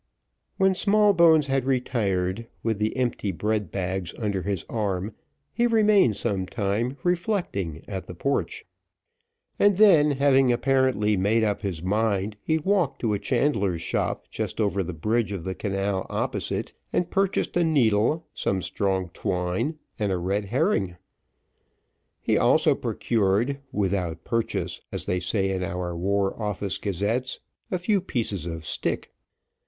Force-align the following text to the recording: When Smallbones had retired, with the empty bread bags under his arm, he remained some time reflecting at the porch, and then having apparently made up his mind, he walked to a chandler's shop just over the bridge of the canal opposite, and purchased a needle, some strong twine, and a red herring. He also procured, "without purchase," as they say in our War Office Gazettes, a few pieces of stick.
When 0.57 0.73
Smallbones 0.73 1.45
had 1.45 1.63
retired, 1.63 2.47
with 2.63 2.79
the 2.79 2.97
empty 2.97 3.31
bread 3.31 3.69
bags 3.69 4.15
under 4.17 4.41
his 4.41 4.65
arm, 4.67 5.13
he 5.53 5.67
remained 5.67 6.15
some 6.17 6.47
time 6.47 6.97
reflecting 7.03 7.83
at 7.87 8.07
the 8.07 8.15
porch, 8.15 8.65
and 9.59 9.77
then 9.77 10.09
having 10.09 10.51
apparently 10.51 11.15
made 11.17 11.43
up 11.43 11.61
his 11.61 11.83
mind, 11.83 12.35
he 12.41 12.57
walked 12.57 12.99
to 13.01 13.13
a 13.13 13.19
chandler's 13.19 13.83
shop 13.83 14.25
just 14.31 14.59
over 14.59 14.81
the 14.81 14.95
bridge 14.95 15.31
of 15.31 15.43
the 15.43 15.53
canal 15.53 16.07
opposite, 16.09 16.73
and 16.91 17.11
purchased 17.11 17.55
a 17.55 17.63
needle, 17.63 18.25
some 18.33 18.63
strong 18.63 19.09
twine, 19.09 19.77
and 19.99 20.11
a 20.11 20.17
red 20.17 20.45
herring. 20.45 20.95
He 22.19 22.39
also 22.39 22.73
procured, 22.73 23.59
"without 23.71 24.23
purchase," 24.23 24.81
as 24.91 25.05
they 25.05 25.19
say 25.19 25.51
in 25.51 25.61
our 25.63 25.95
War 25.95 26.33
Office 26.41 26.79
Gazettes, 26.79 27.39
a 27.69 27.77
few 27.77 28.01
pieces 28.01 28.47
of 28.47 28.65
stick. 28.65 29.11